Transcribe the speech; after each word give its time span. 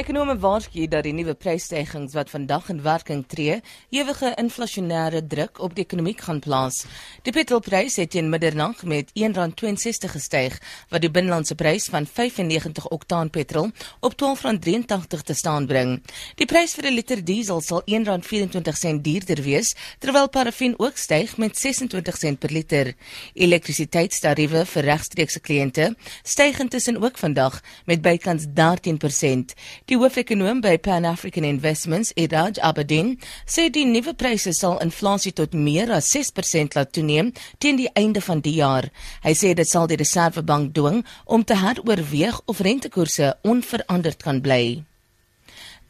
Ekonome 0.00 0.38
waarsku 0.40 0.86
dat 0.88 1.04
die 1.04 1.12
nuwe 1.12 1.34
prysstygings 1.36 2.14
wat 2.16 2.30
vandag 2.32 2.70
in 2.72 2.78
werking 2.80 3.20
tree, 3.28 3.58
ewige 3.92 4.30
inflasionêre 4.40 5.20
druk 5.28 5.58
op 5.60 5.74
die 5.76 5.82
ekonomie 5.84 6.14
gaan 6.16 6.38
plaas. 6.40 6.86
Die 7.26 7.34
petrolprys 7.36 7.98
het 8.00 8.14
teen 8.14 8.30
middernag 8.32 8.80
met 8.88 9.10
R1.62 9.12 10.14
gestyg, 10.14 10.56
wat 10.88 11.04
die 11.04 11.10
binnelandse 11.12 11.52
prys 11.54 11.90
van 11.92 12.08
95 12.08 12.86
oktaan 12.88 13.28
petrol 13.30 13.68
op 14.00 14.16
R12.83 14.16 15.20
te 15.28 15.36
staan 15.36 15.66
bring. 15.68 15.92
Die 16.40 16.48
prys 16.48 16.72
vir 16.78 16.88
'n 16.88 16.96
liter 16.96 17.20
diesel 17.24 17.60
sal 17.60 17.82
R1.24 17.84 19.02
duurder 19.04 19.42
wees, 19.44 19.74
terwyl 19.98 20.28
parafin 20.28 20.78
ook 20.78 20.96
styg 20.96 21.36
met 21.36 21.58
26 21.58 22.16
sent 22.16 22.38
per 22.38 22.52
liter. 22.52 22.94
Elektrisiteitstariewe 23.34 24.64
vir 24.64 24.82
regstreekse 24.82 25.40
kliënte 25.40 25.94
styg 26.22 26.58
intussen 26.58 27.02
ook 27.02 27.18
vandag 27.18 27.60
met 27.84 28.00
bykans 28.00 28.46
13%. 28.54 29.52
Die 29.90 29.96
hoofekonoom 29.98 30.60
by 30.62 30.76
Pan 30.78 31.02
African 31.04 31.42
Investments, 31.42 32.12
Iraj 32.14 32.60
Abedin, 32.62 33.16
sê 33.42 33.64
die 33.74 33.82
nuwe 33.82 34.12
pryse 34.14 34.52
sal 34.54 34.76
inflasie 34.84 35.32
tot 35.34 35.56
meer 35.66 35.90
as 35.96 36.12
6% 36.14 36.76
laat 36.78 36.92
toeneem 36.94 37.32
teen 37.58 37.80
die 37.80 37.88
einde 37.98 38.22
van 38.22 38.38
die 38.44 38.52
jaar. 38.60 38.86
Hy 39.24 39.32
sê 39.34 39.50
dit 39.58 39.66
sal 39.66 39.90
die 39.90 39.98
Reservebank 39.98 40.70
dwing 40.78 41.02
om 41.26 41.42
te 41.42 41.58
heroorweeg 41.58 42.38
of 42.46 42.62
rentekoerse 42.62 43.32
onveranderd 43.42 44.22
kan 44.22 44.38
bly. 44.46 44.62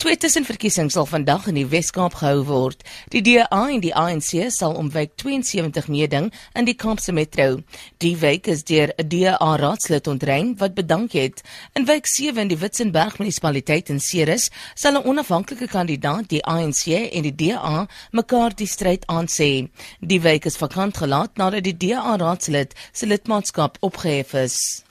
Twee 0.00 0.16
tussenverkiesings 0.16 0.94
sal 0.96 1.04
vandag 1.04 1.50
in 1.50 1.58
die 1.58 1.66
Wes-Kaap 1.68 2.14
gehou 2.22 2.38
word. 2.48 2.86
Die 3.12 3.20
DA 3.20 3.58
en 3.68 3.82
die 3.84 3.92
ANC 3.92 4.46
sal 4.48 4.72
om 4.80 4.88
wijk 4.94 5.12
72 5.20 5.90
meeding 5.92 6.30
in 6.56 6.64
die 6.64 6.74
Kaapse 6.74 7.12
Metro. 7.12 7.58
Die 8.00 8.14
wijk 8.22 8.48
is 8.48 8.64
deur 8.64 8.94
'n 8.96 9.08
DA 9.12 9.36
raadslid 9.60 10.06
ontrein 10.06 10.56
wat 10.56 10.74
bedank 10.74 11.12
het. 11.12 11.44
In 11.74 11.84
wijk 11.84 12.06
7 12.06 12.40
in 12.40 12.48
die 12.48 12.58
Witzenberg 12.58 13.18
munisipaliteit 13.18 13.88
in 13.88 14.00
Ceres 14.00 14.50
sal 14.74 14.96
'n 14.96 15.04
onafhanklike 15.04 15.68
kandidaat 15.68 16.28
die 16.28 16.44
ANC 16.44 17.12
en 17.12 17.22
die 17.22 17.36
DA 17.36 17.86
mekaar 18.10 18.56
die 18.56 18.66
stryd 18.66 19.04
aansê. 19.06 19.68
Die 20.00 20.20
wijk 20.20 20.44
is 20.44 20.56
vakant 20.56 20.96
gelaat 20.96 21.36
nadat 21.36 21.64
die 21.64 21.76
DA 21.76 22.16
raadslid 22.16 22.72
se 22.92 23.06
lidmaatskap 23.06 23.76
opgehef 23.80 24.32
is. 24.32 24.82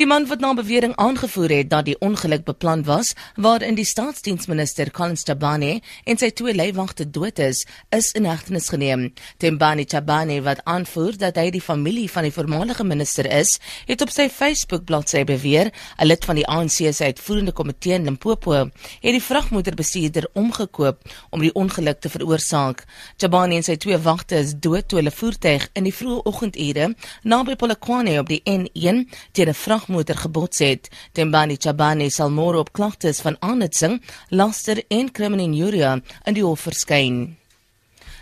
Die 0.00 0.06
man 0.08 0.24
wat 0.30 0.40
na 0.40 0.54
bewering 0.56 0.94
aangevoer 0.96 1.52
het 1.52 1.66
dat 1.68 1.84
die 1.84 1.98
ongeluk 2.00 2.46
beplan 2.46 2.86
was, 2.88 3.10
waarin 3.36 3.74
die 3.76 3.84
staatsdiensminister 3.84 4.88
Collins 4.96 5.26
Tabane 5.28 5.82
en 6.08 6.16
sy 6.16 6.30
twee 6.32 6.54
leiwagte 6.56 7.04
dood 7.04 7.36
is, 7.44 7.66
is 7.92 8.08
in 8.16 8.24
hegtenis 8.24 8.70
geneem. 8.72 9.02
Tembani 9.36 9.84
Tabane 9.84 10.38
wat 10.46 10.62
aanvoer 10.64 11.18
dat 11.20 11.36
hy 11.36 11.50
die 11.52 11.60
familie 11.60 12.06
van 12.08 12.24
die 12.24 12.32
voormalige 12.32 12.86
minister 12.88 13.28
is, 13.28 13.58
het 13.90 14.00
op 14.00 14.08
sy 14.14 14.30
Facebook 14.32 14.86
bladsy 14.88 15.20
beweer, 15.28 15.68
'n 15.68 16.06
lid 16.06 16.24
van 16.24 16.40
die 16.40 16.46
ANC 16.48 16.80
se 16.96 17.04
uitvoerende 17.04 17.52
komitee 17.52 17.92
in 17.94 18.04
Limpopo 18.04 18.52
het 18.54 19.12
die 19.12 19.20
vragmotorbestuurder 19.20 20.30
omgekoop 20.32 20.98
om 21.30 21.40
die 21.40 21.52
ongeluk 21.52 22.00
te 22.00 22.08
veroorsaak. 22.08 22.84
Tabane 23.16 23.54
en 23.54 23.62
sy 23.62 23.76
twee 23.76 23.98
wagte 23.98 24.36
is 24.36 24.54
dood 24.56 24.88
toe 24.88 24.98
hulle 24.98 25.10
voertuig 25.10 25.68
in 25.74 25.84
die 25.84 25.94
vroeë 25.94 26.24
oggendure 26.24 26.94
naby 27.22 27.56
Polokwane 27.56 28.18
op 28.18 28.28
die 28.28 28.40
N1 28.48 29.04
teen 29.32 29.48
'n 29.48 29.54
vrag 29.54 29.88
vragmotor 29.90 30.16
gebots 30.16 30.58
het. 30.58 30.88
Tembani 31.12 31.56
Chabane 31.58 32.10
sal 32.10 32.30
môre 32.30 32.58
op 32.58 32.72
klagtes 32.72 33.20
van 33.20 33.36
aanhitsing, 33.40 34.00
laster 34.30 34.84
en 34.88 35.10
kriminalia 35.10 36.00
in 36.26 36.34
die 36.34 36.44
hof 36.44 36.60
verskyn. 36.68 37.36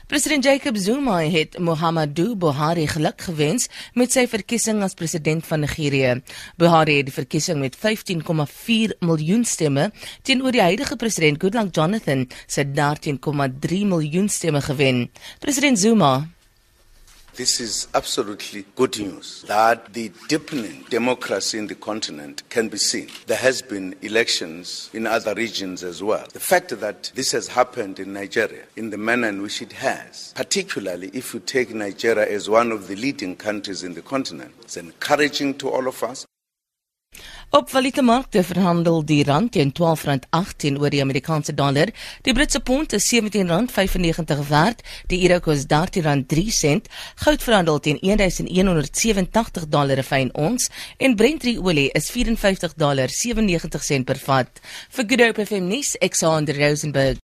President 0.09 0.45
Jacob 0.45 0.77
Zuma 0.81 1.19
het 1.29 1.59
Muhammadu 1.59 2.35
Buhari 2.35 2.87
geluk 2.89 3.21
gewens 3.21 3.69
met 3.93 4.11
sy 4.11 4.25
verkiesing 4.27 4.81
as 4.83 4.97
president 4.97 5.45
van 5.45 5.61
Nigerië. 5.61 6.23
Buhari 6.57 6.97
het 6.97 7.11
die 7.11 7.13
verkiesing 7.15 7.61
met 7.61 7.77
15,4 7.77 8.97
miljoen 9.05 9.45
stemme 9.45 9.91
teenoor 10.23 10.57
die 10.57 10.65
huidige 10.65 10.97
president 10.97 11.37
Goodluck 11.43 11.75
Jonathan 11.77 12.25
se 12.47 12.65
13,3 12.65 13.85
miljoen 13.85 14.29
stemme 14.29 14.65
gewen. 14.65 15.11
President 15.45 15.79
Zuma 15.79 16.38
This 17.39 17.61
is 17.61 17.87
absolutely 17.95 18.65
good 18.75 18.99
news 18.99 19.45
that 19.47 19.93
the 19.93 20.11
deepening 20.27 20.85
democracy 20.91 21.57
in 21.57 21.69
the 21.69 21.77
continent 21.77 22.43
can 22.49 22.69
be 22.69 22.79
seen. 22.79 23.11
There 23.29 23.37
has 23.37 23.63
been 23.63 23.95
elections 24.03 24.91
in 24.93 25.07
other 25.07 25.35
regions 25.35 25.85
as 25.85 26.03
well. 26.03 26.27
The 26.33 26.41
fact 26.41 26.71
that 26.81 27.13
this 27.15 27.31
has 27.31 27.47
happened 27.47 28.01
in 28.01 28.13
Nigeria 28.13 28.65
in 28.75 28.91
the 28.91 28.99
manner 28.99 29.29
in 29.29 29.41
which 29.41 29.63
it 29.63 29.71
has, 29.75 30.33
particularly 30.35 31.13
if 31.15 31.33
you 31.33 31.39
take 31.39 31.73
Nigeria 31.73 32.29
as 32.29 32.51
one 32.51 32.73
of 32.73 32.89
the 32.89 32.97
leading 32.97 33.37
countries 33.37 33.85
in 33.85 33.95
the 33.95 34.03
continent, 34.03 34.53
is 34.67 34.77
encouraging 34.77 35.59
to 35.59 35.71
all 35.71 35.87
of 35.87 36.03
us. 36.03 36.27
Op 37.51 37.71
valutamarkte 37.71 38.43
verhandel 38.45 39.05
die 39.09 39.25
rand 39.25 39.53
teen 39.53 39.71
R12.8 39.73 40.57
teenoor 40.61 40.91
die 40.93 41.01
Amerikaanse 41.01 41.55
dollar. 41.55 41.89
Die 42.23 42.35
Britse 42.37 42.61
pond 42.61 42.93
is 42.93 43.09
R17.95 43.09 44.43
werd. 44.51 44.83
Die 45.09 45.23
euro 45.25 45.41
kos 45.41 45.65
R13.3. 45.65 46.83
Goud 47.25 47.43
verhandel 47.43 47.81
teen 47.81 47.99
1187 48.03 49.69
dollar 49.73 49.97
per 49.97 50.05
fyn 50.05 50.29
ons 50.37 50.69
en 50.99 51.17
Brent 51.17 51.47
olie 51.57 51.89
is 51.97 52.11
$54.97 52.13 54.05
per 54.05 54.21
vat. 54.27 54.61
Vir 54.91 55.09
Good 55.09 55.21
Hope 55.25 55.47
FM 55.47 55.73
nuus, 55.73 55.97
Alexander 56.03 56.55
Rosenberg. 56.61 57.17